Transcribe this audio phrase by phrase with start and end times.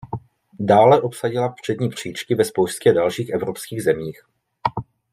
[0.59, 4.23] Dále obsadila přední příčky ve spoustě dalších evropských zemích.